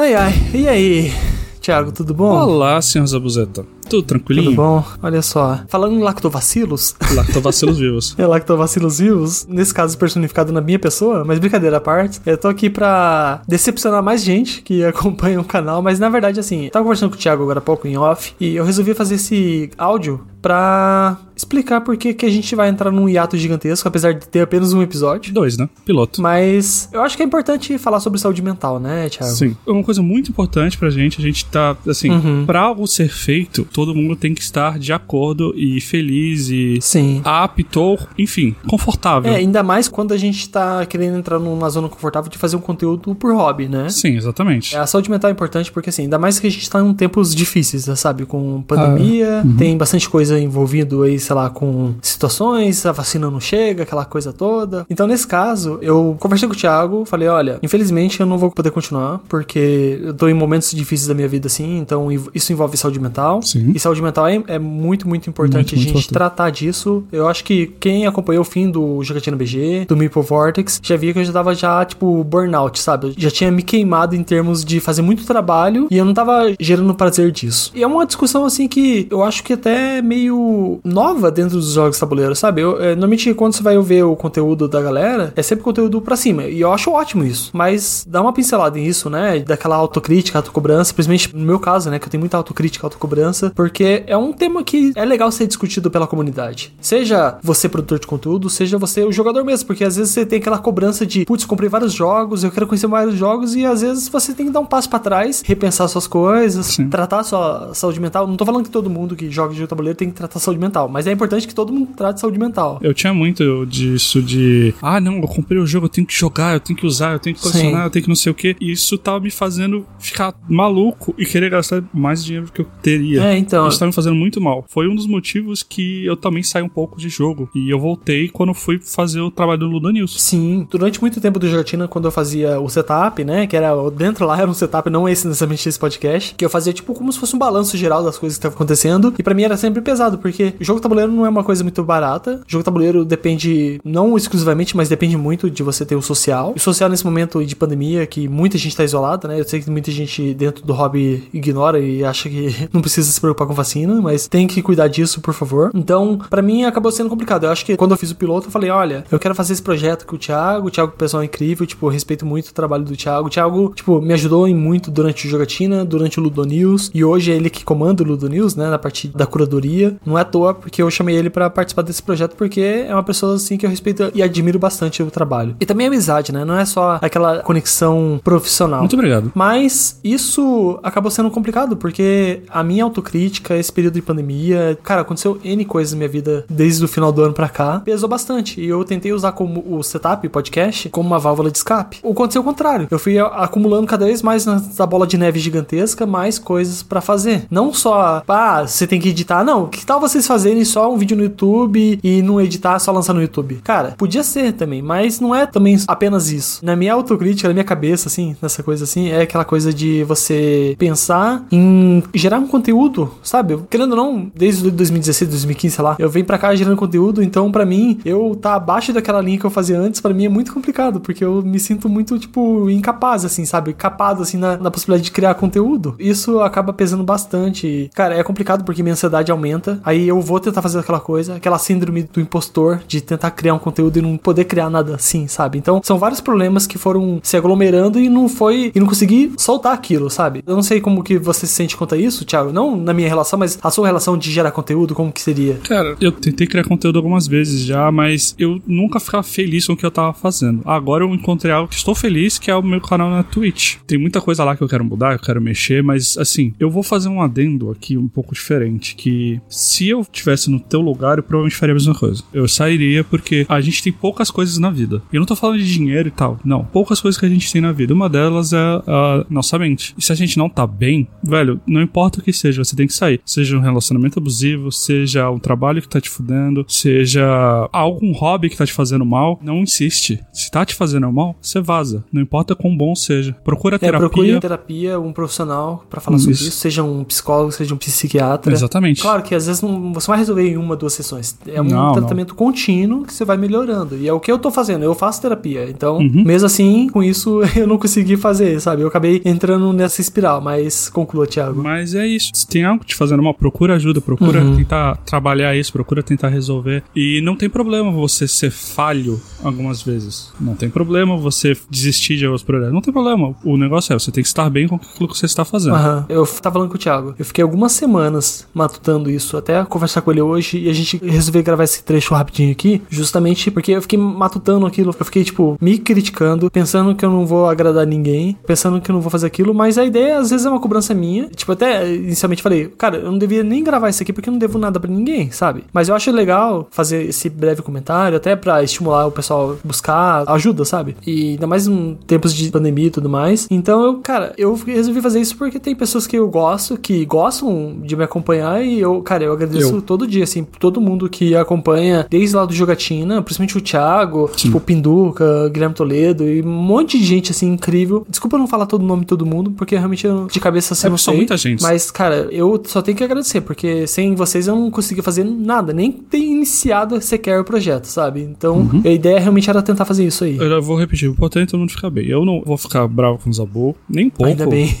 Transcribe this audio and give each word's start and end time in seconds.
Ai, 0.00 0.14
ai, 0.14 0.32
e 0.54 0.66
aí? 0.66 1.12
Thiago, 1.60 1.92
tudo 1.92 2.14
bom? 2.14 2.32
Olá, 2.32 2.80
senhor 2.80 3.06
Zabuzeta. 3.06 3.66
Tudo 3.86 4.02
tranquilinho? 4.02 4.46
Tudo 4.46 4.56
bom? 4.56 4.84
Olha 5.02 5.20
só, 5.20 5.60
falando 5.68 5.94
em 5.94 6.02
lactovacilos... 6.02 6.94
Lactovacilos 7.14 7.76
vivos. 7.76 8.14
é, 8.16 8.26
lactovacilos 8.26 8.98
vivos, 8.98 9.46
nesse 9.46 9.74
caso 9.74 9.98
personificado 9.98 10.52
na 10.52 10.62
minha 10.62 10.78
pessoa, 10.78 11.22
mas 11.22 11.38
brincadeira 11.38 11.76
à 11.76 11.80
parte, 11.82 12.18
eu 12.24 12.38
tô 12.38 12.48
aqui 12.48 12.70
pra 12.70 13.42
decepcionar 13.46 14.02
mais 14.02 14.24
gente 14.24 14.62
que 14.62 14.82
acompanha 14.86 15.38
o 15.38 15.44
canal, 15.44 15.82
mas 15.82 15.98
na 15.98 16.08
verdade, 16.08 16.40
assim, 16.40 16.64
eu 16.64 16.70
tava 16.70 16.84
conversando 16.84 17.10
com 17.10 17.16
o 17.16 17.18
Thiago 17.18 17.42
agora 17.42 17.58
há 17.58 17.62
pouco 17.62 17.86
em 17.86 17.98
off, 17.98 18.32
e 18.40 18.56
eu 18.56 18.64
resolvi 18.64 18.94
fazer 18.94 19.16
esse 19.16 19.70
áudio 19.76 20.24
pra 20.40 21.18
explicar 21.36 21.80
por 21.80 21.96
que, 21.96 22.12
que 22.12 22.26
a 22.26 22.30
gente 22.30 22.54
vai 22.54 22.68
entrar 22.68 22.90
num 22.90 23.08
hiato 23.08 23.34
gigantesco, 23.36 23.88
apesar 23.88 24.12
de 24.12 24.28
ter 24.28 24.40
apenas 24.40 24.74
um 24.74 24.82
episódio. 24.82 25.32
Dois, 25.32 25.56
né? 25.56 25.68
Piloto. 25.86 26.20
Mas 26.20 26.86
eu 26.92 27.00
acho 27.00 27.16
que 27.16 27.22
é 27.22 27.26
importante 27.26 27.78
falar 27.78 27.98
sobre 28.00 28.20
saúde 28.20 28.42
mental, 28.42 28.78
né, 28.78 29.08
Thiago? 29.08 29.32
Sim. 29.32 29.56
É 29.66 29.70
uma 29.70 29.82
coisa 29.82 30.02
muito 30.02 30.30
importante 30.30 30.76
pra 30.76 30.90
gente, 30.90 31.18
a 31.18 31.22
gente 31.22 31.46
tá, 31.46 31.74
assim, 31.88 32.10
Uhum. 32.10 32.44
pra 32.44 32.60
algo 32.60 32.86
ser 32.86 33.08
feito, 33.08 33.64
todo 33.72 33.94
mundo 33.94 34.14
tem 34.16 34.34
que 34.34 34.42
estar 34.42 34.78
de 34.78 34.92
acordo 34.92 35.54
e 35.56 35.80
feliz 35.80 36.50
e 36.50 36.78
Sim. 36.82 37.22
apto, 37.24 37.80
ou, 37.80 37.98
enfim, 38.18 38.54
confortável. 38.68 39.32
É, 39.32 39.36
ainda 39.36 39.62
mais 39.62 39.88
quando 39.88 40.12
a 40.12 40.18
gente 40.18 40.46
tá 40.48 40.84
querendo 40.84 41.16
entrar 41.16 41.38
numa 41.38 41.70
zona 41.70 41.88
confortável 41.88 42.30
de 42.30 42.36
fazer 42.36 42.56
um 42.56 42.60
conteúdo 42.60 43.14
por 43.14 43.34
hobby, 43.34 43.66
né? 43.66 43.88
Sim, 43.88 44.14
exatamente. 44.16 44.76
É, 44.76 44.78
A 44.80 44.86
saúde 44.86 45.10
mental 45.10 45.30
é 45.30 45.32
importante 45.32 45.72
porque, 45.72 45.88
assim, 45.88 46.02
ainda 46.02 46.18
mais 46.18 46.38
que 46.38 46.46
a 46.46 46.50
gente 46.50 46.68
tá 46.68 46.80
em 46.82 46.92
tempos 46.92 47.34
difíceis, 47.34 47.84
sabe? 47.98 48.26
Com 48.26 48.60
pandemia, 48.62 49.42
tem 49.56 49.74
bastante 49.78 50.06
coisa 50.08 50.29
envolvido 50.38 51.02
aí, 51.02 51.18
sei 51.18 51.34
lá, 51.34 51.50
com 51.50 51.94
situações, 52.02 52.84
a 52.86 52.92
vacina 52.92 53.30
não 53.30 53.40
chega, 53.40 53.82
aquela 53.82 54.04
coisa 54.04 54.32
toda. 54.32 54.86
Então, 54.88 55.06
nesse 55.06 55.26
caso, 55.26 55.78
eu 55.82 56.16
conversei 56.18 56.48
com 56.48 56.54
o 56.54 56.56
Thiago, 56.56 57.04
falei, 57.04 57.28
olha, 57.28 57.58
infelizmente 57.62 58.20
eu 58.20 58.26
não 58.26 58.38
vou 58.38 58.50
poder 58.50 58.70
continuar, 58.70 59.20
porque 59.28 60.00
eu 60.02 60.14
tô 60.14 60.28
em 60.28 60.34
momentos 60.34 60.70
difíceis 60.72 61.08
da 61.08 61.14
minha 61.14 61.28
vida, 61.28 61.46
assim, 61.46 61.78
então 61.78 62.08
isso 62.34 62.52
envolve 62.52 62.76
saúde 62.76 63.00
mental. 63.00 63.42
Sim. 63.42 63.72
E 63.74 63.80
saúde 63.80 64.02
mental 64.02 64.26
é, 64.26 64.42
é 64.46 64.58
muito, 64.58 65.08
muito 65.08 65.28
importante 65.28 65.74
Muito, 65.74 65.88
a 65.88 65.92
gente 65.92 66.08
tratar 66.08 66.50
disso. 66.50 67.04
Eu 67.10 67.28
acho 67.28 67.44
que 67.44 67.68
quem 67.80 68.06
acompanhou 68.06 68.42
o 68.42 68.44
fim 68.44 68.70
do 68.70 69.02
Jogatina 69.02 69.36
BG, 69.36 69.86
do 69.88 69.96
Meeple 69.96 70.22
Vortex, 70.22 70.80
já 70.82 70.96
via 70.96 71.12
que 71.12 71.18
eu 71.18 71.24
já 71.24 71.32
tava 71.32 71.54
já, 71.54 71.84
tipo, 71.84 72.22
burnout, 72.24 72.78
sabe? 72.80 73.08
Eu 73.08 73.14
já 73.16 73.30
tinha 73.30 73.50
me 73.50 73.62
queimado 73.62 74.14
em 74.14 74.22
termos 74.22 74.64
de 74.64 74.80
fazer 74.80 75.02
muito 75.02 75.24
trabalho 75.24 75.86
e 75.90 75.96
eu 75.96 76.04
não 76.04 76.14
tava 76.14 76.54
gerando 76.58 76.94
prazer 76.94 77.30
disso. 77.30 77.72
E 77.74 77.82
é 77.82 77.86
uma 77.86 78.06
discussão, 78.06 78.44
assim, 78.44 78.68
que 78.68 79.06
eu 79.10 79.22
acho 79.22 79.42
que 79.42 79.54
até 79.54 79.98
é 79.98 80.02
meio 80.20 80.80
nova 80.84 81.30
dentro 81.30 81.56
dos 81.56 81.72
jogos 81.72 81.96
de 81.96 82.00
tabuleiro, 82.00 82.34
sabe? 82.36 82.60
Eu, 82.60 82.80
é, 82.80 82.90
normalmente, 82.90 83.32
quando 83.34 83.54
você 83.54 83.62
vai 83.62 83.78
ver 83.78 84.04
o 84.04 84.14
conteúdo 84.14 84.68
da 84.68 84.80
galera, 84.80 85.32
é 85.34 85.42
sempre 85.42 85.64
conteúdo 85.64 86.00
pra 86.00 86.16
cima. 86.16 86.44
E 86.44 86.60
eu 86.60 86.72
acho 86.72 86.90
ótimo 86.90 87.24
isso. 87.24 87.50
Mas 87.52 88.04
dá 88.06 88.20
uma 88.20 88.32
pincelada 88.32 88.78
nisso, 88.78 89.08
né? 89.08 89.40
Daquela 89.40 89.76
autocrítica, 89.76 90.38
autocobrança, 90.38 90.92
principalmente 90.92 91.34
no 91.34 91.44
meu 91.44 91.58
caso, 91.58 91.90
né? 91.90 91.98
Que 91.98 92.06
eu 92.06 92.10
tenho 92.10 92.20
muita 92.20 92.36
autocrítica, 92.36 92.86
autocobrança, 92.86 93.52
porque 93.54 94.04
é 94.06 94.16
um 94.16 94.32
tema 94.32 94.62
que 94.62 94.92
é 94.94 95.04
legal 95.04 95.30
ser 95.32 95.46
discutido 95.46 95.90
pela 95.90 96.06
comunidade. 96.06 96.72
Seja 96.80 97.38
você 97.42 97.68
produtor 97.68 97.98
de 97.98 98.06
conteúdo, 98.06 98.50
seja 98.50 98.76
você 98.78 99.04
o 99.04 99.12
jogador 99.12 99.44
mesmo, 99.44 99.66
porque 99.66 99.84
às 99.84 99.96
vezes 99.96 100.12
você 100.12 100.26
tem 100.26 100.38
aquela 100.38 100.58
cobrança 100.58 101.06
de, 101.06 101.24
putz, 101.24 101.44
comprei 101.44 101.68
vários 101.68 101.92
jogos, 101.92 102.44
eu 102.44 102.50
quero 102.50 102.66
conhecer 102.66 102.86
vários 102.86 103.14
jogos, 103.14 103.54
e 103.54 103.64
às 103.64 103.80
vezes 103.80 104.08
você 104.08 104.32
tem 104.32 104.46
que 104.46 104.52
dar 104.52 104.60
um 104.60 104.66
passo 104.66 104.88
pra 104.88 104.98
trás, 104.98 105.42
repensar 105.44 105.88
suas 105.88 106.06
coisas, 106.06 106.66
Sim. 106.66 106.88
tratar 106.88 107.22
sua 107.24 107.72
saúde 107.74 108.00
mental. 108.00 108.26
Não 108.26 108.36
tô 108.36 108.44
falando 108.44 108.64
que 108.64 108.70
todo 108.70 108.90
mundo 108.90 109.16
que 109.16 109.30
joga 109.30 109.54
de 109.54 109.66
tabuleiro 109.66 109.96
tem 109.96 110.09
que 110.10 110.16
tratar 110.16 110.38
saúde 110.38 110.60
mental, 110.60 110.88
mas 110.88 111.06
é 111.06 111.12
importante 111.12 111.46
que 111.46 111.54
todo 111.54 111.72
mundo 111.72 111.90
trate 111.96 112.20
saúde 112.20 112.38
mental. 112.38 112.78
Eu 112.82 112.94
tinha 112.94 113.12
muito 113.12 113.66
disso 113.66 114.22
de, 114.22 114.74
ah, 114.82 115.00
não, 115.00 115.16
eu 115.16 115.28
comprei 115.28 115.60
o 115.60 115.66
jogo, 115.66 115.86
eu 115.86 115.90
tenho 115.90 116.06
que 116.06 116.14
jogar, 116.14 116.54
eu 116.54 116.60
tenho 116.60 116.78
que 116.78 116.86
usar, 116.86 117.12
eu 117.12 117.18
tenho 117.18 117.36
que 117.36 117.42
colecionar, 117.42 117.80
Sim. 117.80 117.86
eu 117.86 117.90
tenho 117.90 118.02
que 118.02 118.08
não 118.08 118.16
sei 118.16 118.32
o 118.32 118.34
quê. 118.34 118.56
E 118.60 118.72
isso 118.72 118.96
tava 118.98 119.20
me 119.20 119.30
fazendo 119.30 119.86
ficar 119.98 120.34
maluco 120.48 121.14
e 121.18 121.24
querer 121.24 121.50
gastar 121.50 121.82
mais 121.92 122.24
dinheiro 122.24 122.46
do 122.46 122.52
que 122.52 122.60
eu 122.60 122.66
teria. 122.82 123.22
É, 123.24 123.36
então. 123.36 123.66
Isso 123.68 123.78
tava 123.78 123.88
me 123.88 123.94
fazendo 123.94 124.16
muito 124.16 124.40
mal. 124.40 124.64
Foi 124.68 124.88
um 124.88 124.94
dos 124.94 125.06
motivos 125.06 125.62
que 125.62 126.04
eu 126.04 126.16
também 126.16 126.42
saí 126.42 126.62
um 126.62 126.68
pouco 126.68 126.98
de 126.98 127.08
jogo. 127.08 127.48
E 127.54 127.70
eu 127.70 127.78
voltei 127.78 128.28
quando 128.28 128.54
fui 128.54 128.78
fazer 128.78 129.20
o 129.20 129.30
trabalho 129.30 129.60
do 129.60 129.66
Luda 129.66 129.92
News. 129.92 130.20
Sim, 130.20 130.66
durante 130.70 131.00
muito 131.00 131.20
tempo 131.20 131.38
do 131.38 131.48
Jogatina, 131.48 131.88
quando 131.88 132.06
eu 132.06 132.10
fazia 132.10 132.60
o 132.60 132.68
setup, 132.68 133.24
né? 133.24 133.46
Que 133.46 133.56
era 133.56 133.70
dentro 133.90 134.26
lá 134.26 134.38
era 134.38 134.50
um 134.50 134.54
setup, 134.54 134.88
não 134.90 135.08
esse 135.08 135.26
necessariamente 135.26 135.68
esse 135.68 135.78
podcast, 135.78 136.34
que 136.34 136.44
eu 136.44 136.50
fazia 136.50 136.72
tipo 136.72 136.94
como 136.94 137.12
se 137.12 137.18
fosse 137.18 137.34
um 137.34 137.38
balanço 137.38 137.76
geral 137.76 138.02
das 138.02 138.18
coisas 138.18 138.36
que 138.36 138.40
estavam 138.40 138.56
acontecendo. 138.56 139.14
E 139.18 139.22
pra 139.22 139.34
mim 139.34 139.42
era 139.42 139.56
sempre 139.56 139.80
pesado, 139.80 139.99
porque 140.18 140.54
o 140.60 140.64
jogo 140.64 140.80
tabuleiro 140.80 141.10
não 141.10 141.26
é 141.26 141.28
uma 141.28 141.44
coisa 141.44 141.62
muito 141.62 141.82
barata. 141.82 142.40
Jogo 142.46 142.64
tabuleiro 142.64 143.04
depende, 143.04 143.80
não 143.84 144.16
exclusivamente, 144.16 144.76
mas 144.76 144.88
depende 144.88 145.16
muito 145.16 145.50
de 145.50 145.62
você 145.62 145.84
ter 145.84 145.96
o 145.96 146.02
social. 146.02 146.52
O 146.56 146.60
social 146.60 146.88
nesse 146.88 147.04
momento 147.04 147.44
de 147.44 147.56
pandemia, 147.56 148.06
que 148.06 148.28
muita 148.28 148.58
gente 148.58 148.76
tá 148.76 148.84
isolada, 148.84 149.28
né? 149.28 149.40
Eu 149.40 149.44
sei 149.44 149.60
que 149.60 149.70
muita 149.70 149.90
gente 149.90 150.34
dentro 150.34 150.64
do 150.64 150.72
hobby 150.72 151.28
ignora 151.32 151.78
e 151.78 152.04
acha 152.04 152.28
que 152.28 152.68
não 152.72 152.80
precisa 152.80 153.10
se 153.10 153.20
preocupar 153.20 153.46
com 153.46 153.54
vacina, 153.54 154.00
mas 154.00 154.28
tem 154.28 154.46
que 154.46 154.62
cuidar 154.62 154.88
disso, 154.88 155.20
por 155.20 155.34
favor. 155.34 155.70
Então, 155.74 156.18
pra 156.28 156.42
mim 156.42 156.64
acabou 156.64 156.90
sendo 156.90 157.10
complicado. 157.10 157.44
Eu 157.44 157.50
acho 157.50 157.64
que 157.64 157.76
quando 157.76 157.92
eu 157.92 157.96
fiz 157.96 158.10
o 158.10 158.16
piloto, 158.16 158.48
eu 158.48 158.50
falei, 158.50 158.70
olha, 158.70 159.04
eu 159.10 159.18
quero 159.18 159.34
fazer 159.34 159.52
esse 159.52 159.62
projeto 159.62 160.06
com 160.06 160.16
o 160.16 160.18
Thiago, 160.18 160.68
o 160.68 160.70
Thiago 160.70 160.92
é 160.92 160.94
um 160.94 160.98
pessoal 160.98 161.24
incrível, 161.24 161.66
tipo, 161.66 161.86
eu 161.86 161.90
respeito 161.90 162.24
muito 162.24 162.48
o 162.48 162.54
trabalho 162.54 162.84
do 162.84 162.96
Thiago. 162.96 163.26
O 163.26 163.30
Thiago, 163.30 163.72
tipo, 163.74 164.00
me 164.00 164.14
ajudou 164.14 164.46
em 164.46 164.54
muito 164.54 164.90
durante 164.90 165.26
o 165.26 165.30
Jogatina, 165.30 165.84
durante 165.84 166.18
o 166.18 166.22
Ludo 166.22 166.44
News, 166.44 166.90
e 166.94 167.04
hoje 167.04 167.32
é 167.32 167.36
ele 167.36 167.50
que 167.50 167.64
comanda 167.64 168.02
o 168.02 168.06
Ludo 168.06 168.28
News, 168.28 168.54
né, 168.54 168.68
na 168.68 168.78
parte 168.78 169.08
da 169.08 169.26
curadoria. 169.26 169.89
Não 170.04 170.18
é 170.18 170.22
à 170.22 170.24
toa, 170.24 170.54
porque 170.54 170.82
eu 170.82 170.90
chamei 170.90 171.16
ele 171.16 171.30
pra 171.30 171.50
participar 171.50 171.82
desse 171.82 172.02
projeto, 172.02 172.34
porque 172.36 172.60
é 172.60 172.92
uma 172.92 173.02
pessoa, 173.02 173.34
assim, 173.34 173.56
que 173.56 173.66
eu 173.66 173.70
respeito 173.70 174.10
e 174.14 174.22
admiro 174.22 174.58
bastante 174.58 175.02
o 175.02 175.10
trabalho. 175.10 175.56
E 175.60 175.66
também 175.66 175.86
a 175.86 175.90
amizade, 175.90 176.32
né, 176.32 176.44
não 176.44 176.58
é 176.58 176.64
só 176.64 176.98
aquela 177.00 177.40
conexão 177.40 178.20
profissional. 178.22 178.80
Muito 178.80 178.94
obrigado. 178.94 179.32
Mas 179.34 179.98
isso 180.02 180.78
acabou 180.82 181.10
sendo 181.10 181.30
complicado, 181.30 181.76
porque 181.76 182.42
a 182.48 182.62
minha 182.62 182.84
autocrítica, 182.84 183.56
esse 183.56 183.72
período 183.72 183.94
de 183.94 184.02
pandemia, 184.02 184.78
cara, 184.82 185.02
aconteceu 185.02 185.40
N 185.44 185.64
coisas 185.64 185.92
na 185.92 185.98
minha 185.98 186.08
vida 186.08 186.44
desde 186.48 186.84
o 186.84 186.88
final 186.88 187.12
do 187.12 187.22
ano 187.22 187.34
pra 187.34 187.48
cá, 187.48 187.80
pesou 187.80 188.08
bastante. 188.08 188.60
E 188.60 188.68
eu 188.68 188.84
tentei 188.84 189.12
usar 189.12 189.32
como 189.32 189.64
o 189.66 189.82
setup, 189.82 190.26
o 190.26 190.30
podcast, 190.30 190.88
como 190.88 191.08
uma 191.08 191.18
válvula 191.18 191.50
de 191.50 191.58
escape. 191.58 191.98
O 192.02 192.12
aconteceu 192.12 192.42
o 192.42 192.44
contrário. 192.44 192.88
Eu 192.90 192.98
fui 192.98 193.18
acumulando 193.18 193.86
cada 193.86 194.06
vez 194.06 194.22
mais 194.22 194.46
nessa 194.46 194.86
bola 194.86 195.06
de 195.06 195.16
neve 195.16 195.38
gigantesca, 195.38 196.06
mais 196.06 196.38
coisas 196.38 196.82
pra 196.82 197.00
fazer. 197.00 197.46
Não 197.50 197.72
só, 197.72 198.22
ah, 198.28 198.66
você 198.66 198.86
tem 198.86 199.00
que 199.00 199.08
editar. 199.08 199.44
Não, 199.44 199.66
que 199.80 199.86
tal 199.86 199.98
vocês 199.98 200.26
fazerem 200.26 200.62
só 200.62 200.92
um 200.92 200.98
vídeo 200.98 201.16
no 201.16 201.22
YouTube 201.22 201.98
e 202.04 202.20
não 202.20 202.38
editar, 202.38 202.78
só 202.78 202.92
lançar 202.92 203.14
no 203.14 203.22
YouTube? 203.22 203.60
Cara, 203.64 203.94
podia 203.96 204.22
ser 204.22 204.52
também, 204.52 204.82
mas 204.82 205.20
não 205.20 205.34
é 205.34 205.46
também 205.46 205.78
apenas 205.88 206.30
isso. 206.30 206.62
Na 206.62 206.76
minha 206.76 206.92
autocrítica, 206.92 207.48
na 207.48 207.54
minha 207.54 207.64
cabeça, 207.64 208.08
assim, 208.08 208.36
nessa 208.42 208.62
coisa 208.62 208.84
assim, 208.84 209.08
é 209.08 209.22
aquela 209.22 209.44
coisa 209.44 209.72
de 209.72 210.04
você 210.04 210.76
pensar 210.78 211.46
em 211.50 212.02
gerar 212.14 212.38
um 212.38 212.46
conteúdo, 212.46 213.10
sabe? 213.22 213.58
Querendo 213.70 213.92
ou 213.92 213.96
não, 213.96 214.30
desde 214.34 214.70
2016, 214.70 215.30
2015, 215.30 215.74
sei 215.76 215.84
lá, 215.84 215.96
eu 215.98 216.10
venho 216.10 216.26
pra 216.26 216.36
cá 216.36 216.54
gerando 216.54 216.76
conteúdo, 216.76 217.22
então 217.22 217.50
pra 217.50 217.64
mim, 217.64 217.98
eu 218.04 218.36
tá 218.38 218.56
abaixo 218.56 218.92
daquela 218.92 219.22
linha 219.22 219.38
que 219.38 219.46
eu 219.46 219.50
fazia 219.50 219.78
antes, 219.78 219.98
pra 219.98 220.12
mim 220.12 220.26
é 220.26 220.28
muito 220.28 220.52
complicado, 220.52 221.00
porque 221.00 221.24
eu 221.24 221.40
me 221.40 221.58
sinto 221.58 221.88
muito, 221.88 222.18
tipo, 222.18 222.68
incapaz, 222.68 223.24
assim, 223.24 223.46
sabe? 223.46 223.72
Capado, 223.72 224.22
assim, 224.22 224.36
na, 224.36 224.58
na 224.58 224.70
possibilidade 224.70 225.04
de 225.04 225.10
criar 225.10 225.34
conteúdo. 225.36 225.94
Isso 225.98 226.40
acaba 226.40 226.70
pesando 226.70 227.02
bastante. 227.02 227.88
Cara, 227.94 228.14
é 228.14 228.22
complicado 228.22 228.62
porque 228.62 228.82
minha 228.82 228.92
ansiedade 228.92 229.32
aumenta, 229.32 229.69
aí 229.84 230.08
eu 230.08 230.20
vou 230.20 230.40
tentar 230.40 230.62
fazer 230.62 230.78
aquela 230.78 231.00
coisa, 231.00 231.36
aquela 231.36 231.58
síndrome 231.58 232.02
do 232.02 232.20
impostor, 232.20 232.80
de 232.86 233.00
tentar 233.00 233.30
criar 233.30 233.54
um 233.54 233.58
conteúdo 233.58 233.98
e 233.98 234.02
não 234.02 234.16
poder 234.16 234.44
criar 234.44 234.70
nada 234.70 234.94
assim, 234.94 235.26
sabe? 235.26 235.58
Então, 235.58 235.80
são 235.84 235.98
vários 235.98 236.20
problemas 236.20 236.66
que 236.66 236.78
foram 236.78 237.20
se 237.22 237.36
aglomerando 237.36 237.98
e 237.98 238.08
não 238.08 238.28
foi, 238.28 238.72
e 238.74 238.80
não 238.80 238.86
consegui 238.86 239.32
soltar 239.36 239.72
aquilo, 239.72 240.10
sabe? 240.10 240.42
Eu 240.46 240.54
não 240.54 240.62
sei 240.62 240.80
como 240.80 241.02
que 241.02 241.18
você 241.18 241.46
se 241.46 241.52
sente 241.52 241.76
quanto 241.76 241.94
a 241.94 241.98
isso, 241.98 242.24
Thiago, 242.24 242.52
não 242.52 242.76
na 242.76 242.92
minha 242.94 243.08
relação, 243.08 243.38
mas 243.38 243.58
a 243.62 243.70
sua 243.70 243.86
relação 243.86 244.16
de 244.16 244.30
gerar 244.30 244.50
conteúdo, 244.50 244.94
como 244.94 245.12
que 245.12 245.20
seria? 245.20 245.54
Cara, 245.64 245.96
eu 246.00 246.12
tentei 246.12 246.46
criar 246.46 246.64
conteúdo 246.64 246.98
algumas 246.98 247.26
vezes 247.26 247.62
já, 247.62 247.90
mas 247.90 248.34
eu 248.38 248.60
nunca 248.66 249.00
ficava 249.00 249.22
feliz 249.22 249.66
com 249.66 249.74
o 249.74 249.76
que 249.76 249.84
eu 249.84 249.90
tava 249.90 250.12
fazendo. 250.12 250.62
Agora 250.64 251.04
eu 251.04 251.14
encontrei 251.14 251.52
algo 251.52 251.68
que 251.68 251.74
estou 251.74 251.94
feliz, 251.94 252.38
que 252.38 252.50
é 252.50 252.56
o 252.56 252.62
meu 252.62 252.80
canal 252.80 253.10
na 253.10 253.22
Twitch. 253.22 253.76
Tem 253.86 253.98
muita 253.98 254.20
coisa 254.20 254.44
lá 254.44 254.56
que 254.56 254.62
eu 254.62 254.68
quero 254.68 254.84
mudar, 254.84 255.12
eu 255.12 255.18
quero 255.18 255.40
mexer, 255.40 255.82
mas 255.82 256.16
assim, 256.18 256.54
eu 256.58 256.70
vou 256.70 256.82
fazer 256.82 257.08
um 257.08 257.20
adendo 257.22 257.70
aqui 257.70 257.96
um 257.96 258.08
pouco 258.08 258.34
diferente, 258.34 258.94
que 258.94 259.40
se 259.50 259.88
eu 259.88 260.06
tivesse 260.10 260.48
no 260.50 260.58
teu 260.60 260.80
lugar, 260.80 261.18
eu 261.18 261.22
provavelmente 261.22 261.56
faria 261.56 261.72
a 261.72 261.76
mesma 261.76 261.94
coisa. 261.94 262.22
Eu 262.32 262.46
sairia 262.48 263.04
porque 263.04 263.44
a 263.48 263.60
gente 263.60 263.82
tem 263.82 263.92
poucas 263.92 264.30
coisas 264.30 264.56
na 264.58 264.70
vida. 264.70 265.02
E 265.12 265.16
eu 265.16 265.20
não 265.20 265.26
tô 265.26 265.36
falando 265.36 265.58
de 265.58 265.70
dinheiro 265.70 266.08
e 266.08 266.10
tal, 266.12 266.38
não. 266.44 266.64
Poucas 266.64 267.00
coisas 267.00 267.18
que 267.18 267.26
a 267.26 267.28
gente 267.28 267.52
tem 267.52 267.60
na 267.60 267.72
vida. 267.72 267.92
Uma 267.92 268.08
delas 268.08 268.52
é 268.52 268.56
a 268.58 269.26
nossa 269.28 269.58
mente. 269.58 269.94
E 269.98 270.02
se 270.02 270.12
a 270.12 270.14
gente 270.14 270.38
não 270.38 270.48
tá 270.48 270.66
bem, 270.66 271.08
velho, 271.22 271.60
não 271.66 271.82
importa 271.82 272.20
o 272.20 272.22
que 272.22 272.32
seja, 272.32 272.62
você 272.64 272.76
tem 272.76 272.86
que 272.86 272.92
sair. 272.94 273.20
Seja 273.26 273.56
um 273.56 273.60
relacionamento 273.60 274.18
abusivo, 274.18 274.70
seja 274.70 275.28
um 275.30 275.38
trabalho 275.38 275.82
que 275.82 275.88
tá 275.88 276.00
te 276.00 276.08
fudendo, 276.08 276.64
seja 276.68 277.68
algum 277.72 278.12
hobby 278.12 278.48
que 278.48 278.56
tá 278.56 278.64
te 278.64 278.72
fazendo 278.72 279.04
mal, 279.04 279.38
não 279.42 279.58
insiste. 279.58 280.20
Se 280.32 280.50
tá 280.50 280.64
te 280.64 280.74
fazendo 280.74 281.10
mal, 281.12 281.36
você 281.40 281.60
vaza. 281.60 282.04
Não 282.12 282.22
importa 282.22 282.54
quão 282.54 282.76
bom 282.76 282.94
seja. 282.94 283.32
Procura 283.44 283.76
É, 283.76 283.78
terapia. 283.78 284.08
procure 284.08 284.40
terapia, 284.40 285.00
um 285.00 285.12
profissional 285.12 285.84
pra 285.90 286.00
falar 286.00 286.18
sobre 286.18 286.34
Isso. 286.34 286.48
isso, 286.48 286.56
seja 286.58 286.82
um 286.82 287.02
psicólogo, 287.04 287.50
seja 287.52 287.74
um 287.74 287.78
psiquiatra. 287.78 288.52
Exatamente. 288.52 289.02
Claro 289.02 289.22
que 289.22 289.34
às 289.40 289.46
vezes 289.46 289.62
não, 289.62 289.92
você 289.92 290.06
não 290.10 290.12
vai 290.12 290.18
resolver 290.18 290.48
em 290.48 290.56
uma, 290.56 290.76
duas 290.76 290.92
sessões. 290.92 291.36
É 291.46 291.60
um 291.60 291.64
Não, 291.64 291.92
tratamento 291.92 292.34
contínuo 292.34 293.04
que 293.04 293.12
você 293.12 293.24
vai 293.24 293.36
melhorando. 293.36 293.96
E 293.96 294.08
é 294.08 294.12
o 294.12 294.20
que 294.20 294.30
eu 294.30 294.38
tô 294.38 294.50
fazendo. 294.50 294.82
Eu 294.84 294.94
faço 294.94 295.20
terapia. 295.22 295.68
Então, 295.68 295.98
Uhum. 295.98 296.24
mesmo 296.24 296.46
assim, 296.46 296.88
com 296.88 297.02
isso, 297.02 297.40
eu 297.56 297.66
não 297.66 297.78
consegui 297.78 298.16
fazer, 298.16 298.60
sabe? 298.60 298.82
Eu 298.82 298.88
acabei 298.88 299.20
entrando 299.24 299.72
nessa 299.72 300.00
espiral. 300.00 300.40
Mas 300.40 300.88
conclua, 300.88 301.26
Thiago. 301.26 301.62
Mas 301.62 301.94
é 301.94 302.06
isso. 302.06 302.30
Se 302.34 302.46
tem 302.46 302.64
algo 302.64 302.84
te 302.84 302.94
fazendo 302.94 303.22
mal, 303.22 303.34
procura 303.34 303.74
ajuda, 303.76 304.00
procura 304.00 304.40
Uhum. 304.42 304.56
tentar 304.56 304.96
trabalhar 304.98 305.54
isso, 305.56 305.72
procura 305.72 306.02
tentar 306.02 306.28
resolver. 306.28 306.82
E 306.94 307.20
não 307.22 307.36
tem 307.36 307.48
problema 307.48 307.90
você 307.90 308.26
ser 308.28 308.50
falho 308.50 309.20
algumas 309.42 309.82
vezes. 309.82 310.32
Não 310.40 310.54
tem 310.54 310.70
problema 310.70 311.16
você 311.16 311.56
desistir 311.68 312.16
de 312.16 312.24
alguns 312.26 312.42
projetos. 312.42 312.72
Não 312.72 312.80
tem 312.80 312.92
problema. 312.92 313.34
O 313.44 313.56
negócio 313.56 313.92
é, 313.92 313.98
você 313.98 314.10
tem 314.10 314.22
que 314.22 314.28
estar 314.28 314.48
bem 314.50 314.66
com 314.68 314.76
aquilo 314.76 315.08
que 315.08 315.16
você 315.18 315.26
está 315.26 315.44
fazendo. 315.44 315.74
Aham. 315.74 316.06
Eu 316.08 316.26
tava 316.26 316.54
falando 316.54 316.68
com 316.68 316.74
o 316.76 316.78
Thiago. 316.78 317.14
Eu 317.18 317.24
fiquei 317.24 317.42
algumas 317.42 317.72
semanas 317.72 318.46
matutando 318.54 319.10
isso, 319.10 319.29
até 319.38 319.64
conversar 319.64 320.00
com 320.02 320.10
ele 320.10 320.20
hoje 320.20 320.58
e 320.58 320.68
a 320.68 320.72
gente 320.72 320.98
resolveu 321.02 321.42
gravar 321.42 321.64
esse 321.64 321.82
trecho 321.82 322.14
rapidinho 322.14 322.52
aqui, 322.52 322.82
justamente 322.88 323.50
porque 323.50 323.72
eu 323.72 323.82
fiquei 323.82 323.98
matutando 323.98 324.66
aquilo. 324.66 324.94
Eu 324.98 325.04
fiquei, 325.04 325.24
tipo, 325.24 325.56
me 325.60 325.78
criticando, 325.78 326.50
pensando 326.50 326.94
que 326.94 327.04
eu 327.04 327.10
não 327.10 327.26
vou 327.26 327.48
agradar 327.48 327.86
ninguém, 327.86 328.36
pensando 328.46 328.80
que 328.80 328.90
eu 328.90 328.94
não 328.94 329.00
vou 329.00 329.10
fazer 329.10 329.26
aquilo, 329.26 329.54
mas 329.54 329.78
a 329.78 329.84
ideia 329.84 330.18
às 330.18 330.30
vezes 330.30 330.46
é 330.46 330.50
uma 330.50 330.60
cobrança 330.60 330.94
minha. 330.94 331.28
Tipo, 331.28 331.52
até 331.52 331.92
inicialmente 331.92 332.42
falei, 332.42 332.68
cara, 332.76 332.98
eu 332.98 333.10
não 333.10 333.18
devia 333.18 333.42
nem 333.42 333.62
gravar 333.62 333.88
isso 333.88 334.02
aqui 334.02 334.12
porque 334.12 334.28
eu 334.28 334.32
não 334.32 334.38
devo 334.38 334.58
nada 334.58 334.78
pra 334.78 334.90
ninguém, 334.90 335.30
sabe? 335.30 335.64
Mas 335.72 335.88
eu 335.88 335.94
acho 335.94 336.10
legal 336.10 336.66
fazer 336.70 337.02
esse 337.04 337.28
breve 337.28 337.62
comentário, 337.62 338.16
até 338.16 338.36
pra 338.36 338.62
estimular 338.62 339.06
o 339.06 339.12
pessoal 339.12 339.52
a 339.52 339.66
buscar 339.66 340.24
ajuda, 340.28 340.64
sabe? 340.64 340.96
E 341.06 341.30
ainda 341.32 341.46
mais 341.46 341.66
em 341.66 341.98
tempos 342.06 342.34
de 342.34 342.50
pandemia 342.50 342.86
e 342.86 342.90
tudo 342.90 343.08
mais. 343.08 343.46
Então 343.50 343.84
eu, 343.84 343.98
cara, 343.98 344.32
eu 344.36 344.54
resolvi 344.54 345.00
fazer 345.00 345.20
isso 345.20 345.36
porque 345.36 345.58
tem 345.58 345.74
pessoas 345.74 346.06
que 346.06 346.16
eu 346.16 346.28
gosto, 346.28 346.76
que 346.76 347.04
gostam 347.04 347.78
de 347.82 347.96
me 347.96 348.04
acompanhar 348.04 348.64
e 348.64 348.80
eu, 348.80 349.00
cara, 349.02 349.19
eu 349.24 349.32
agradeço 349.32 349.76
Eu. 349.76 349.82
todo 349.82 350.06
dia, 350.06 350.24
assim, 350.24 350.44
todo 350.58 350.80
mundo 350.80 351.08
que 351.08 351.34
acompanha, 351.34 352.06
desde 352.08 352.34
lá 352.36 352.44
do 352.44 352.52
Jogatina, 352.52 353.22
principalmente 353.22 353.56
o 353.58 353.60
Thiago, 353.60 354.30
tipo, 354.36 354.58
o 354.58 354.60
Pinduca, 354.60 355.48
Guilherme 355.48 355.74
Toledo 355.74 356.28
e 356.28 356.42
um 356.42 356.48
monte 356.48 356.98
de 356.98 357.04
gente, 357.04 357.30
assim, 357.30 357.52
incrível. 357.52 358.06
Desculpa 358.08 358.38
não 358.38 358.46
falar 358.46 358.66
todo 358.66 358.82
o 358.82 358.86
nome 358.86 359.02
de 359.02 359.06
todo 359.08 359.24
mundo, 359.26 359.50
porque 359.52 359.76
realmente 359.76 360.06
eu, 360.06 360.26
de 360.26 360.40
cabeça 360.40 360.74
assim, 360.74 360.86
É, 360.86 360.90
não 360.90 360.98
são 360.98 361.12
sei. 361.12 361.18
muita 361.20 361.36
gente. 361.36 361.62
Mas, 361.62 361.90
cara, 361.90 362.28
eu 362.30 362.60
só 362.66 362.82
tenho 362.82 362.96
que 362.96 363.04
agradecer, 363.04 363.40
porque 363.40 363.86
sem 363.86 364.14
vocês 364.14 364.46
eu 364.46 364.56
não 364.56 364.70
conseguia 364.70 365.02
fazer 365.02 365.24
nada, 365.24 365.72
nem 365.72 365.90
ter 365.92 366.18
iniciado 366.18 367.00
sequer 367.00 367.38
o 367.40 367.44
projeto, 367.44 367.84
sabe? 367.86 368.20
Então, 368.22 368.58
Uhum. 368.58 368.82
a 368.84 368.88
ideia 368.90 369.18
realmente 369.20 369.48
era 369.48 369.62
tentar 369.62 369.84
fazer 369.84 370.04
isso 370.06 370.24
aí. 370.24 370.36
Eu 370.36 370.62
vou 370.62 370.76
repetir, 370.78 371.08
o 371.08 371.12
importante 371.12 371.48
é 371.48 371.50
todo 371.52 371.60
mundo 371.60 371.70
ficar 371.70 371.90
bem. 371.90 372.06
Eu 372.06 372.24
não 372.24 372.42
vou 372.44 372.56
ficar 372.56 372.86
bravo 372.88 373.18
com 373.18 373.30
o 373.30 373.32
Zabu, 373.32 373.74
nem 373.88 374.08
pouco. 374.10 374.30
Ainda 374.30 374.46
bem. 374.46 374.74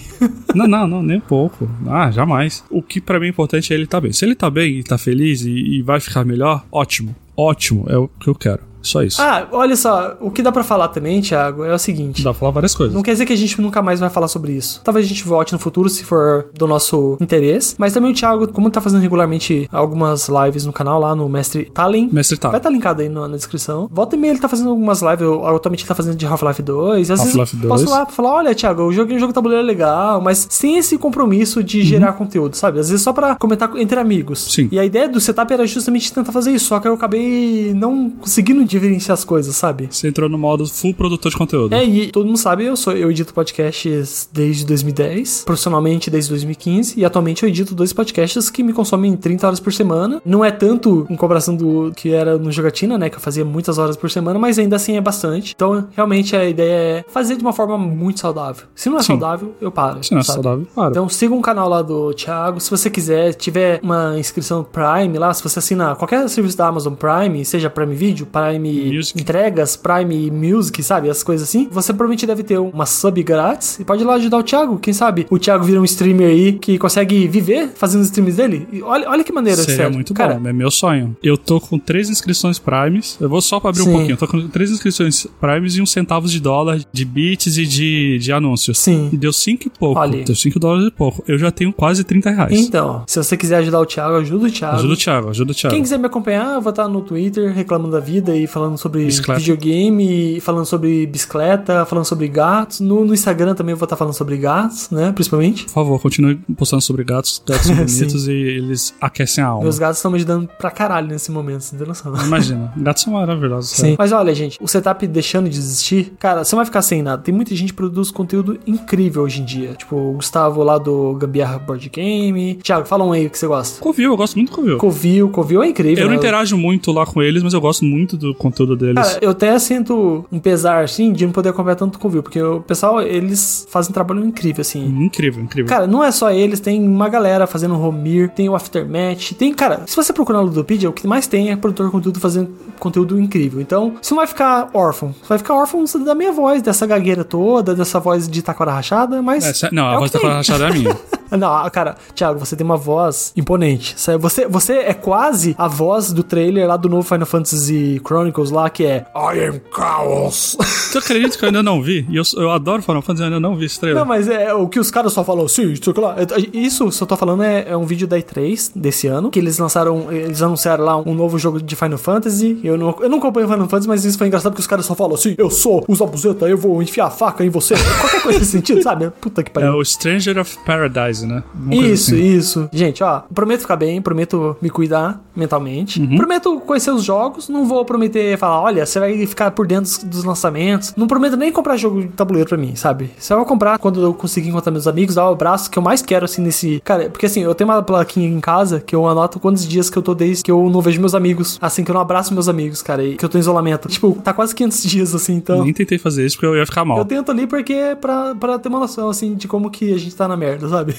Não, 0.54 0.66
não, 0.66 0.86
não, 0.86 1.02
nem 1.02 1.20
pouco. 1.20 1.68
Ah, 1.86 2.10
jamais. 2.10 2.64
O 2.70 2.82
que 2.82 3.00
pra 3.00 3.20
mim 3.20 3.26
é 3.26 3.28
importante 3.28 3.72
é 3.72 3.76
ele 3.76 3.86
tá 3.86 4.00
bem. 4.00 4.12
Se 4.12 4.24
ele 4.24 4.29
tá 4.34 4.50
bem 4.50 4.82
tá 4.82 4.98
feliz 4.98 5.42
e, 5.42 5.50
e 5.50 5.82
vai 5.82 6.00
ficar 6.00 6.24
melhor, 6.24 6.64
ótimo. 6.70 7.14
Ótimo, 7.36 7.86
é 7.88 7.96
o 7.96 8.08
que 8.08 8.28
eu 8.28 8.34
quero. 8.34 8.69
Só 8.82 9.02
isso. 9.02 9.20
Ah, 9.20 9.46
olha 9.52 9.76
só, 9.76 10.16
o 10.20 10.30
que 10.30 10.42
dá 10.42 10.50
pra 10.52 10.62
falar 10.64 10.88
também, 10.88 11.20
Thiago, 11.20 11.64
é 11.64 11.74
o 11.74 11.78
seguinte. 11.78 12.22
Dá 12.22 12.30
pra 12.30 12.38
falar 12.40 12.52
várias 12.52 12.74
coisas. 12.74 12.94
Não 12.94 13.02
quer 13.02 13.12
dizer 13.12 13.26
que 13.26 13.32
a 13.32 13.36
gente 13.36 13.60
nunca 13.60 13.82
mais 13.82 14.00
vai 14.00 14.10
falar 14.10 14.28
sobre 14.28 14.52
isso. 14.52 14.80
Talvez 14.84 15.06
a 15.06 15.08
gente 15.08 15.24
volte 15.24 15.52
no 15.52 15.58
futuro 15.58 15.88
se 15.88 16.04
for 16.04 16.48
do 16.54 16.66
nosso 16.66 17.16
interesse. 17.20 17.74
Mas 17.78 17.92
também 17.92 18.10
o 18.10 18.14
Thiago, 18.14 18.48
como 18.52 18.70
tá 18.70 18.80
fazendo 18.80 19.00
regularmente 19.00 19.68
algumas 19.72 20.28
lives 20.28 20.64
no 20.64 20.72
canal 20.72 21.00
lá 21.00 21.14
no 21.14 21.28
Mestre 21.28 21.70
Talen. 21.72 22.08
Mestre 22.12 22.38
tá. 22.38 22.48
Vai 22.48 22.58
estar 22.58 22.70
linkado 22.70 23.02
aí 23.02 23.08
na, 23.08 23.28
na 23.28 23.36
descrição. 23.36 23.88
Volta 23.92 24.16
e 24.16 24.18
meia 24.18 24.32
ele 24.32 24.40
tá 24.40 24.48
fazendo 24.48 24.70
algumas 24.70 25.02
lives. 25.02 25.20
Eu, 25.20 25.46
atualmente 25.46 25.80
ele 25.82 25.88
tá 25.88 25.94
fazendo 25.94 26.16
de 26.16 26.26
Half-Life 26.26 26.62
2. 26.62 27.10
Às 27.10 27.20
Half-Life 27.20 27.38
vezes 27.56 27.62
eu 27.62 27.68
posso 27.68 27.84
2. 27.84 27.96
lá 27.96 28.06
falar: 28.06 28.34
olha, 28.34 28.54
Thiago, 28.54 28.82
eu 28.82 28.92
joguei 28.92 29.16
um 29.16 29.20
jogo 29.20 29.32
tabuleiro 29.32 29.64
legal, 29.64 30.20
mas 30.20 30.46
sem 30.50 30.78
esse 30.78 30.96
compromisso 30.98 31.60
Uhum. 31.60 31.64
de 31.64 31.82
gerar 31.82 32.12
conteúdo, 32.14 32.54
sabe? 32.56 32.78
Às 32.78 32.88
vezes 32.90 33.02
só 33.02 33.12
pra 33.12 33.34
comentar 33.36 33.70
entre 33.76 33.98
amigos. 33.98 34.52
Sim. 34.52 34.68
E 34.70 34.78
a 34.78 34.84
ideia 34.84 35.08
do 35.08 35.20
setup 35.20 35.52
era 35.52 35.66
justamente 35.66 36.12
tentar 36.12 36.32
fazer 36.32 36.52
isso. 36.52 36.66
Só 36.66 36.78
que 36.80 36.86
eu 36.88 36.94
acabei 36.94 37.72
não 37.74 38.10
conseguindo 38.10 38.64
diferenciar 38.70 39.14
as 39.14 39.24
coisas, 39.24 39.54
sabe? 39.56 39.88
Você 39.90 40.08
entrou 40.08 40.28
no 40.28 40.38
modo 40.38 40.66
full 40.66 40.94
produtor 40.94 41.30
de 41.30 41.36
conteúdo. 41.36 41.74
É, 41.74 41.84
e 41.84 42.10
todo 42.10 42.26
mundo 42.26 42.38
sabe, 42.38 42.64
eu 42.64 42.76
sou 42.76 42.92
eu 42.92 43.10
edito 43.10 43.34
podcasts 43.34 44.28
desde 44.32 44.64
2010, 44.64 45.44
profissionalmente 45.44 46.10
desde 46.10 46.30
2015, 46.30 46.98
e 46.98 47.04
atualmente 47.04 47.42
eu 47.42 47.48
edito 47.48 47.74
dois 47.74 47.92
podcasts 47.92 48.50
que 48.50 48.62
me 48.62 48.72
consomem 48.72 49.16
30 49.16 49.46
horas 49.46 49.60
por 49.60 49.72
semana. 49.72 50.20
Não 50.24 50.44
é 50.44 50.50
tanto 50.50 51.06
em 51.10 51.16
comparação 51.16 51.54
do 51.54 51.92
que 51.94 52.10
era 52.10 52.38
no 52.38 52.50
Jogatina, 52.50 52.96
né, 52.96 53.10
que 53.10 53.16
eu 53.16 53.20
fazia 53.20 53.44
muitas 53.44 53.78
horas 53.78 53.96
por 53.96 54.10
semana, 54.10 54.38
mas 54.38 54.58
ainda 54.58 54.76
assim 54.76 54.96
é 54.96 55.00
bastante. 55.00 55.52
Então, 55.54 55.86
realmente 55.92 56.36
a 56.36 56.44
ideia 56.44 56.98
é 56.98 57.04
fazer 57.08 57.36
de 57.36 57.42
uma 57.42 57.52
forma 57.52 57.76
muito 57.76 58.20
saudável. 58.20 58.66
Se 58.74 58.88
não 58.88 58.98
é 58.98 59.02
Sim. 59.02 59.08
saudável, 59.08 59.54
eu 59.60 59.70
paro. 59.70 60.02
Se 60.02 60.12
não 60.12 60.20
é 60.20 60.22
sabe? 60.22 60.34
saudável, 60.42 60.66
para. 60.74 60.90
Então 60.90 61.08
siga 61.08 61.34
o 61.34 61.40
canal 61.40 61.68
lá 61.68 61.82
do 61.82 62.12
Thiago. 62.14 62.60
Se 62.60 62.70
você 62.70 62.90
quiser, 62.90 63.34
tiver 63.34 63.80
uma 63.82 64.18
inscrição 64.18 64.64
Prime 64.64 65.18
lá, 65.18 65.32
se 65.32 65.42
você 65.42 65.58
assinar 65.58 65.96
qualquer 65.96 66.28
serviço 66.28 66.56
da 66.56 66.66
Amazon 66.66 66.94
Prime, 66.94 67.44
seja 67.44 67.70
Prime 67.70 67.94
Video, 67.94 68.26
Prime 68.26 68.59
Music. 68.60 69.20
Entregas, 69.20 69.76
Prime 69.76 70.30
Music, 70.30 70.82
sabe? 70.82 71.08
As 71.10 71.22
coisas 71.22 71.48
assim, 71.48 71.68
você 71.70 71.92
provavelmente 71.92 72.26
deve 72.26 72.42
ter 72.42 72.58
uma 72.58 72.86
sub 72.86 73.22
grátis 73.22 73.78
e 73.78 73.84
pode 73.84 74.02
ir 74.02 74.06
lá 74.06 74.14
ajudar 74.14 74.38
o 74.38 74.42
Thiago. 74.42 74.78
Quem 74.78 74.92
sabe 74.92 75.26
o 75.30 75.38
Thiago 75.38 75.64
vira 75.64 75.80
um 75.80 75.84
streamer 75.84 76.28
aí 76.28 76.52
que 76.54 76.78
consegue 76.78 77.26
viver 77.28 77.70
fazendo 77.74 78.00
os 78.02 78.06
streams 78.08 78.36
dele. 78.36 78.68
E 78.72 78.82
olha, 78.82 79.08
olha 79.08 79.24
que 79.24 79.32
maneira, 79.32 79.60
Seria 79.62 79.76
sério. 79.76 79.94
muito 79.94 80.14
Cara, 80.14 80.34
bom, 80.34 80.48
é 80.48 80.52
meu 80.52 80.70
sonho. 80.70 81.16
Eu 81.22 81.36
tô 81.36 81.60
com 81.60 81.78
três 81.78 82.08
inscrições 82.08 82.58
Primes. 82.58 83.16
Eu 83.20 83.28
vou 83.28 83.40
só 83.40 83.58
pra 83.60 83.70
abrir 83.70 83.82
Sim. 83.82 83.88
um 83.88 83.92
pouquinho. 83.92 84.12
Eu 84.12 84.16
tô 84.16 84.26
com 84.26 84.48
três 84.48 84.70
inscrições 84.70 85.26
Primes 85.40 85.76
e 85.76 85.82
uns 85.82 85.90
centavos 85.90 86.30
de 86.30 86.40
dólar 86.40 86.80
de 86.92 87.04
bits 87.04 87.56
e 87.56 87.66
de, 87.66 88.18
de 88.18 88.32
anúncios. 88.32 88.78
Sim. 88.78 89.08
E 89.12 89.16
deu 89.16 89.32
cinco 89.32 89.66
e 89.66 89.70
pouco. 89.70 89.98
Olha. 90.00 90.24
Deu 90.24 90.34
cinco 90.34 90.58
dólares 90.58 90.88
e 90.88 90.90
pouco. 90.90 91.22
Eu 91.26 91.38
já 91.38 91.50
tenho 91.50 91.72
quase 91.72 92.04
30 92.04 92.30
reais. 92.30 92.58
Então, 92.60 93.02
se 93.06 93.16
você 93.22 93.36
quiser 93.36 93.56
ajudar 93.58 93.80
o 93.80 93.86
Thiago, 93.86 94.16
ajuda 94.16 94.46
o 94.46 94.50
Thiago. 94.50 94.76
Ajuda 94.76 94.92
o 94.92 94.96
Thiago, 94.96 95.30
ajuda 95.30 95.52
o 95.52 95.54
Thiago. 95.54 95.74
Quem 95.74 95.82
quiser 95.82 95.98
me 95.98 96.06
acompanhar, 96.06 96.54
eu 96.54 96.60
vou 96.60 96.70
estar 96.70 96.88
no 96.88 97.00
Twitter 97.00 97.52
reclamando 97.52 97.92
da 97.92 98.00
vida 98.00 98.36
e 98.36 98.46
falando 98.50 98.76
sobre 98.76 99.04
Bicicleta. 99.04 99.40
videogame, 99.40 100.40
falando 100.40 100.66
sobre 100.66 101.06
bicicleta, 101.06 101.84
falando 101.86 102.04
sobre 102.04 102.28
gatos. 102.28 102.80
No, 102.80 103.04
no 103.04 103.14
Instagram 103.14 103.54
também 103.54 103.72
eu 103.72 103.76
vou 103.76 103.84
estar 103.84 103.96
falando 103.96 104.14
sobre 104.14 104.36
gatos, 104.36 104.90
né? 104.90 105.12
Principalmente. 105.12 105.64
Por 105.64 105.72
favor, 105.72 106.00
continue 106.00 106.36
postando 106.56 106.82
sobre 106.82 107.04
gatos. 107.04 107.42
Gatos 107.46 107.66
são 107.66 107.76
bonitos 107.76 108.28
e 108.28 108.32
eles 108.32 108.94
aquecem 109.00 109.42
a 109.42 109.48
alma. 109.48 109.62
Meus 109.62 109.78
gatos 109.78 109.98
estão 109.98 110.10
me 110.10 110.16
ajudando 110.16 110.48
pra 110.58 110.70
caralho 110.70 111.08
nesse 111.08 111.30
momento, 111.30 111.62
você 111.62 111.74
não 111.74 111.78
tem 111.80 111.88
noção. 111.88 112.26
Imagina, 112.26 112.72
gatos 112.76 113.02
são 113.02 113.12
maravilhosos. 113.12 113.70
Sim. 113.70 113.96
Mas 113.98 114.12
olha, 114.12 114.34
gente, 114.34 114.58
o 114.60 114.68
setup 114.68 115.06
deixando 115.06 115.48
de 115.48 115.58
existir, 115.58 116.12
cara, 116.18 116.44
você 116.44 116.54
não 116.54 116.58
vai 116.58 116.66
ficar 116.66 116.82
sem 116.82 117.02
nada. 117.02 117.22
Tem 117.22 117.34
muita 117.34 117.54
gente 117.54 117.68
que 117.68 117.76
produz 117.76 118.10
conteúdo 118.10 118.58
incrível 118.66 119.22
hoje 119.22 119.40
em 119.40 119.44
dia. 119.44 119.74
Tipo, 119.74 119.96
o 119.96 120.12
Gustavo 120.14 120.62
lá 120.62 120.78
do 120.78 121.14
Gambiarra 121.14 121.58
Board 121.58 121.88
Game. 121.88 122.56
Thiago, 122.56 122.86
fala 122.86 123.04
um 123.04 123.12
aí 123.12 123.28
que 123.28 123.38
você 123.38 123.46
gosta. 123.46 123.80
Covil, 123.80 124.10
eu 124.10 124.16
gosto 124.16 124.36
muito 124.36 124.50
do 124.50 124.56
Covil. 124.56 124.78
Covil, 124.78 125.28
Covil 125.30 125.62
é 125.62 125.68
incrível. 125.68 126.04
Eu 126.04 126.04
não 126.06 126.12
né? 126.12 126.16
interajo 126.16 126.56
muito 126.56 126.92
lá 126.92 127.06
com 127.06 127.22
eles, 127.22 127.42
mas 127.42 127.52
eu 127.52 127.60
gosto 127.60 127.84
muito 127.84 128.16
do 128.16 128.34
conteúdo 128.40 128.74
deles. 128.76 128.94
Cara, 129.06 129.18
eu 129.20 129.30
até 129.30 129.58
sinto 129.58 130.24
um 130.32 130.38
pesar, 130.38 130.82
assim, 130.82 131.12
de 131.12 131.24
não 131.26 131.32
poder 131.32 131.50
acompanhar 131.50 131.76
tanto 131.76 131.98
com 131.98 132.08
o 132.08 132.10
Covil, 132.10 132.22
porque 132.22 132.42
o 132.42 132.60
pessoal, 132.60 133.02
eles 133.02 133.66
fazem 133.70 133.90
um 133.90 133.92
trabalho 133.94 134.24
incrível, 134.24 134.62
assim. 134.62 134.84
Incrível, 135.04 135.42
incrível. 135.42 135.68
Cara, 135.68 135.86
não 135.86 136.02
é 136.02 136.10
só 136.10 136.30
eles, 136.30 136.58
tem 136.58 136.80
uma 136.86 137.08
galera 137.08 137.46
fazendo 137.46 137.74
Romir, 137.74 138.30
tem 138.30 138.48
o 138.48 138.54
Aftermath, 138.54 139.32
tem, 139.38 139.52
cara, 139.54 139.82
se 139.86 139.94
você 139.94 140.12
procurar 140.12 140.38
no 140.38 140.46
Ludopedia, 140.46 140.88
o 140.88 140.92
que 140.92 141.06
mais 141.06 141.26
tem 141.26 141.50
é 141.50 141.56
produtor 141.56 141.86
de 141.86 141.92
conteúdo 141.92 142.18
fazendo 142.18 142.50
conteúdo 142.78 143.20
incrível. 143.20 143.60
Então, 143.60 143.94
você 144.00 144.14
não 144.14 144.18
vai 144.18 144.26
ficar 144.26 144.70
órfão, 144.72 145.14
você 145.20 145.28
vai 145.28 145.38
ficar 145.38 145.54
órfão 145.54 145.84
da 146.04 146.14
minha 146.14 146.32
voz, 146.32 146.62
dessa 146.62 146.86
gagueira 146.86 147.22
toda, 147.24 147.74
dessa 147.74 148.00
voz 148.00 148.28
de 148.28 148.40
taquara 148.42 148.72
rachada, 148.72 149.20
mas... 149.20 149.44
É, 149.44 149.52
sé- 149.52 149.68
não, 149.72 149.90
é 149.90 149.94
a 149.96 149.98
voz 149.98 150.10
da 150.10 150.18
tem. 150.18 150.28
rachada 150.28 150.64
é 150.64 150.68
a 150.68 150.72
minha. 150.72 150.96
Não, 151.30 151.70
cara, 151.70 151.96
Thiago, 152.14 152.38
você 152.38 152.56
tem 152.56 152.64
uma 152.64 152.76
voz 152.76 153.32
imponente. 153.36 153.94
Sabe? 153.96 154.18
Você, 154.18 154.46
você 154.46 154.74
é 154.78 154.94
quase 154.94 155.54
a 155.58 155.68
voz 155.68 156.12
do 156.12 156.22
trailer 156.22 156.66
lá 156.66 156.76
do 156.76 156.88
novo 156.88 157.02
Final 157.02 157.26
Fantasy 157.26 158.00
Chronicles 158.06 158.50
lá, 158.50 158.68
que 158.70 158.84
é 158.84 159.06
I 159.14 159.44
am 159.48 159.60
Chaos. 159.74 160.56
Você 160.60 160.98
acredita 160.98 161.36
que 161.38 161.44
eu 161.44 161.48
ainda 161.48 161.62
não 161.62 161.80
vi? 161.82 162.06
E 162.08 162.16
eu, 162.16 162.22
eu 162.36 162.50
adoro 162.50 162.82
Final 162.82 163.02
Fantasy, 163.02 163.22
eu 163.22 163.26
ainda 163.26 163.40
não 163.40 163.56
vi 163.56 163.66
esse 163.66 163.78
trailer. 163.78 164.00
Não, 164.00 164.06
mas 164.08 164.28
é 164.28 164.52
o 164.54 164.68
que 164.68 164.78
os 164.80 164.90
caras 164.90 165.12
só 165.12 165.22
falam 165.24 165.44
assim, 165.46 165.70
isso, 165.70 165.92
lá. 166.00 166.16
Isso, 166.52 166.90
se 166.90 167.02
eu 167.02 167.06
tô 167.06 167.16
falando, 167.16 167.42
é, 167.42 167.66
é 167.68 167.76
um 167.76 167.84
vídeo 167.84 168.06
da 168.06 168.18
E3 168.18 168.72
desse 168.74 169.06
ano, 169.06 169.30
que 169.30 169.38
eles 169.38 169.58
lançaram, 169.58 170.10
eles 170.10 170.42
anunciaram 170.42 170.84
lá 170.84 170.96
um 170.96 171.14
novo 171.14 171.38
jogo 171.38 171.60
de 171.60 171.76
Final 171.76 171.98
Fantasy. 171.98 172.58
Eu 172.64 172.76
não, 172.76 172.96
eu 173.00 173.08
não 173.08 173.18
acompanho 173.18 173.46
Final 173.48 173.68
Fantasy, 173.68 173.88
mas 173.88 174.04
isso 174.04 174.18
foi 174.18 174.26
engraçado 174.26 174.52
porque 174.52 174.60
os 174.62 174.66
caras 174.66 174.84
só 174.86 174.94
falam 174.94 175.14
assim, 175.14 175.34
eu 175.38 175.50
sou 175.50 175.84
o 175.86 175.94
Zabuzeta, 175.94 176.46
eu 176.48 176.58
vou 176.58 176.82
enfiar 176.82 177.06
a 177.06 177.10
faca 177.10 177.44
em 177.44 177.50
você. 177.50 177.74
Qualquer 178.00 178.22
coisa 178.22 178.38
nesse 178.38 178.50
sentido, 178.52 178.82
sabe? 178.82 179.10
Puta 179.20 179.42
que 179.42 179.50
É 179.50 179.52
pariu. 179.52 179.74
o 179.74 179.84
Stranger 179.84 180.38
of 180.38 180.58
Paradise, 180.64 181.19
né? 181.26 181.42
Uma 181.54 181.70
coisa 181.70 181.86
Isso, 181.86 182.14
assim. 182.14 182.36
isso. 182.36 182.68
Gente, 182.72 183.02
ó, 183.02 183.22
prometo 183.34 183.60
ficar 183.60 183.76
bem, 183.76 184.00
prometo 184.00 184.56
me 184.60 184.70
cuidar 184.70 185.22
mentalmente. 185.34 186.00
Uhum. 186.00 186.16
Prometo 186.16 186.60
conhecer 186.60 186.90
os 186.90 187.04
jogos, 187.04 187.48
não 187.48 187.64
vou 187.64 187.84
prometer 187.84 188.36
falar, 188.38 188.60
olha, 188.60 188.84
você 188.84 188.98
vai 188.98 189.26
ficar 189.26 189.50
por 189.52 189.66
dentro 189.66 189.84
dos, 189.84 190.04
dos 190.04 190.24
lançamentos. 190.24 190.92
Não 190.96 191.06
prometo 191.06 191.36
nem 191.36 191.50
comprar 191.52 191.76
jogo 191.76 192.02
de 192.02 192.08
tabuleiro 192.08 192.48
pra 192.48 192.58
mim, 192.58 192.74
sabe? 192.74 193.10
Só 193.18 193.36
vou 193.36 193.44
comprar 193.44 193.78
quando 193.78 194.02
eu 194.02 194.14
conseguir 194.14 194.48
encontrar 194.50 194.70
meus 194.70 194.86
amigos, 194.86 195.14
dar 195.14 195.28
o 195.28 195.32
abraço 195.32 195.70
que 195.70 195.78
eu 195.78 195.82
mais 195.82 196.02
quero, 196.02 196.24
assim, 196.24 196.42
nesse... 196.42 196.80
Cara, 196.84 197.08
porque 197.08 197.26
assim, 197.26 197.42
eu 197.42 197.54
tenho 197.54 197.70
uma 197.70 197.82
plaquinha 197.82 198.28
em 198.28 198.40
casa 198.40 198.80
que 198.80 198.94
eu 198.94 199.06
anoto 199.06 199.40
quantos 199.40 199.66
dias 199.66 199.88
que 199.88 199.96
eu 199.96 200.02
tô 200.02 200.14
desde 200.14 200.42
que 200.42 200.50
eu 200.50 200.68
não 200.70 200.80
vejo 200.80 201.00
meus 201.00 201.14
amigos. 201.14 201.58
Assim, 201.60 201.84
que 201.84 201.90
eu 201.90 201.94
não 201.94 202.00
abraço 202.00 202.34
meus 202.34 202.48
amigos, 202.48 202.82
cara, 202.82 203.02
e 203.04 203.16
que 203.16 203.24
eu 203.24 203.28
tô 203.28 203.38
em 203.38 203.40
isolamento. 203.40 203.88
Tipo, 203.88 204.12
tá 204.22 204.32
quase 204.32 204.54
500 204.54 204.82
dias, 204.84 205.14
assim, 205.14 205.34
então... 205.34 205.64
Nem 205.64 205.72
tentei 205.72 205.98
fazer 205.98 206.24
isso 206.24 206.36
porque 206.36 206.46
eu 206.46 206.56
ia 206.56 206.66
ficar 206.66 206.84
mal. 206.84 206.98
Eu 206.98 207.04
tento 207.04 207.30
ali 207.30 207.46
porque 207.46 207.72
é 207.72 207.94
pra, 207.94 208.34
pra 208.34 208.58
ter 208.58 208.68
uma 208.68 208.80
noção, 208.80 209.08
assim, 209.08 209.34
de 209.34 209.48
como 209.48 209.70
que 209.70 209.92
a 209.92 209.98
gente 209.98 210.14
tá 210.14 210.28
na 210.28 210.36
merda, 210.36 210.68
sabe? 210.68 210.94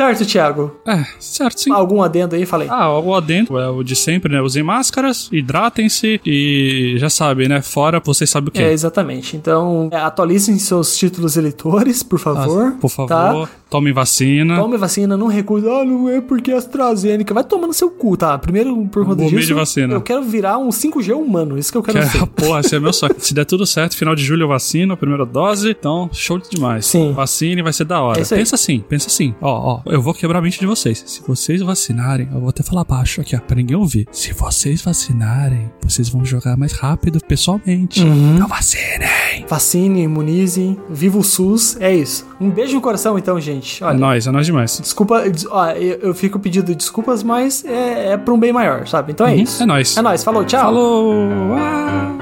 Certo, 0.00 0.24
Thiago? 0.24 0.80
É, 0.86 1.04
certo, 1.18 1.60
sim. 1.60 1.70
Algum 1.70 2.02
adendo 2.02 2.34
aí? 2.34 2.46
Falei. 2.46 2.66
Ah, 2.70 2.98
o 2.98 3.14
adendo 3.14 3.58
é 3.58 3.68
o 3.68 3.82
de 3.82 3.94
sempre, 3.94 4.32
né? 4.32 4.40
Usem 4.40 4.62
máscaras, 4.62 5.28
hidratem-se 5.30 6.18
e 6.24 6.94
já 6.96 7.10
sabem, 7.10 7.46
né? 7.48 7.60
Fora, 7.60 8.00
vocês 8.02 8.30
sabem 8.30 8.48
o 8.48 8.50
que. 8.50 8.62
É, 8.62 8.72
exatamente. 8.72 9.36
Então, 9.36 9.90
é, 9.92 9.98
atualizem 9.98 10.58
seus 10.58 10.96
títulos 10.96 11.36
eleitores, 11.36 12.02
por 12.02 12.18
favor. 12.18 12.68
Ah, 12.68 12.76
por 12.80 12.88
favor, 12.88 13.08
tá? 13.08 13.50
Tomem 13.70 13.92
vacina. 13.92 14.56
Tome 14.56 14.76
vacina, 14.76 15.16
não 15.16 15.28
recuse. 15.28 15.66
Ah, 15.68 15.84
não 15.84 16.08
é 16.08 16.20
porque 16.20 16.50
é 16.50 16.56
AstraZeneca. 16.56 17.32
Vai 17.32 17.44
tomando 17.44 17.72
seu 17.72 17.88
cu, 17.90 18.16
tá? 18.16 18.36
Primeiro, 18.36 18.84
por 18.86 19.06
conta 19.06 19.24
disso, 19.24 19.46
de 19.46 19.54
vacina. 19.54 19.94
eu 19.94 20.00
quero 20.00 20.22
virar 20.24 20.58
um 20.58 20.70
5G 20.70 21.14
humano. 21.14 21.56
Isso 21.56 21.70
que 21.70 21.78
eu 21.78 21.82
quero 21.82 21.98
Que 21.98 22.04
é, 22.04 22.08
ser. 22.08 22.26
porra, 22.34 22.60
esse 22.60 22.74
é 22.74 22.80
meu 22.80 22.92
sonho. 22.92 23.14
Se 23.18 23.32
der 23.32 23.44
tudo 23.44 23.64
certo, 23.64 23.96
final 23.96 24.14
de 24.14 24.24
julho 24.24 24.42
eu 24.42 24.48
vacino, 24.48 24.92
a 24.92 24.96
primeira 24.96 25.24
dose. 25.24 25.70
Então, 25.70 26.10
show 26.12 26.38
demais. 26.38 26.86
Sim. 26.86 27.12
Vacine 27.12 27.62
vai 27.62 27.72
ser 27.72 27.84
da 27.84 28.02
hora. 28.02 28.20
É 28.20 28.24
pensa 28.24 28.56
assim, 28.56 28.80
pensa 28.80 29.06
assim. 29.06 29.34
Ó, 29.40 29.76
ó, 29.76 29.90
eu 29.90 30.02
vou 30.02 30.12
quebrar 30.12 30.40
a 30.40 30.42
mente 30.42 30.58
de 30.58 30.66
vocês. 30.66 31.02
Se 31.06 31.22
vocês 31.26 31.60
vacinarem, 31.62 32.28
eu 32.32 32.40
vou 32.40 32.48
até 32.48 32.62
falar 32.62 32.84
baixo 32.84 33.20
aqui, 33.20 33.36
ó, 33.36 33.40
pra 33.40 33.56
ninguém 33.56 33.76
ouvir. 33.76 34.08
Se 34.10 34.32
vocês 34.32 34.82
vacinarem, 34.82 35.70
vocês 35.82 36.08
vão 36.08 36.24
jogar 36.24 36.56
mais 36.56 36.72
rápido 36.72 37.20
pessoalmente. 37.24 38.02
Uhum. 38.02 38.34
Então 38.34 38.48
vacinem. 38.48 39.44
Vacine, 39.48 40.02
imunize, 40.02 40.76
viva 40.88 41.18
o 41.18 41.22
SUS. 41.22 41.76
É 41.80 41.94
isso. 41.94 42.26
Um 42.40 42.50
beijo 42.50 42.74
no 42.74 42.80
coração, 42.80 43.18
então, 43.18 43.38
gente. 43.40 43.59
É 43.80 43.84
Olha. 43.86 43.98
nóis, 43.98 44.26
é 44.26 44.30
nóis 44.30 44.46
demais. 44.46 44.78
Desculpa, 44.80 45.28
des- 45.28 45.46
ó, 45.50 45.70
eu, 45.72 45.98
eu 46.00 46.14
fico 46.14 46.38
pedindo 46.38 46.74
desculpas, 46.74 47.22
mas 47.22 47.64
é, 47.64 48.12
é 48.12 48.16
pra 48.16 48.32
um 48.34 48.38
bem 48.38 48.52
maior, 48.52 48.86
sabe? 48.86 49.12
Então 49.12 49.26
é 49.26 49.30
Uhum, 49.32 49.36
isso. 49.38 49.62
É 49.62 49.66
nóis. 49.66 49.96
É 49.96 50.02
nóis, 50.02 50.24
falou, 50.24 50.44
tchau. 50.44 50.60
Falou! 50.64 51.56
Ah! 51.58 52.19